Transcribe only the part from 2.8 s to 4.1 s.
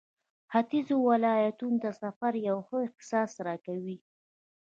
احساس راکوي.